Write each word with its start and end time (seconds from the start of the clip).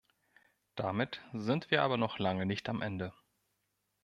Damit 0.73 1.21
sind 1.31 1.69
wir 1.69 1.83
aber 1.83 1.95
noch 1.95 2.17
lange 2.17 2.47
nicht 2.47 2.67
am 2.69 2.81
Ende. 2.81 3.13